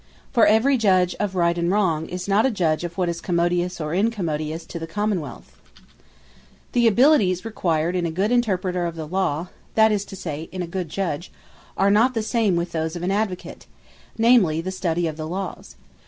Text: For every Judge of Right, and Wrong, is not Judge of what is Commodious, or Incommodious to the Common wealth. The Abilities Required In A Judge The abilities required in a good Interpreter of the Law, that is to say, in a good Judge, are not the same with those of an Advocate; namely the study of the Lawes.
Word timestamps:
For 0.31 0.47
every 0.47 0.77
Judge 0.79 1.13
of 1.19 1.35
Right, 1.35 1.55
and 1.55 1.69
Wrong, 1.69 2.07
is 2.09 2.27
not 2.27 2.51
Judge 2.53 2.83
of 2.83 2.97
what 2.97 3.07
is 3.07 3.21
Commodious, 3.21 3.79
or 3.79 3.93
Incommodious 3.93 4.65
to 4.65 4.79
the 4.79 4.87
Common 4.87 5.21
wealth. 5.21 5.61
The 6.71 6.87
Abilities 6.87 7.45
Required 7.45 7.95
In 7.95 8.07
A 8.07 8.07
Judge 8.07 8.07
The 8.07 8.07
abilities 8.07 8.07
required 8.07 8.07
in 8.07 8.07
a 8.07 8.11
good 8.11 8.31
Interpreter 8.71 8.85
of 8.87 8.95
the 8.95 9.07
Law, 9.07 9.47
that 9.75 9.91
is 9.91 10.03
to 10.05 10.15
say, 10.15 10.49
in 10.51 10.63
a 10.63 10.65
good 10.65 10.89
Judge, 10.89 11.31
are 11.77 11.91
not 11.91 12.15
the 12.15 12.23
same 12.23 12.55
with 12.55 12.71
those 12.71 12.95
of 12.95 13.03
an 13.03 13.11
Advocate; 13.11 13.67
namely 14.17 14.59
the 14.59 14.71
study 14.71 15.05
of 15.05 15.17
the 15.17 15.27
Lawes. 15.27 15.75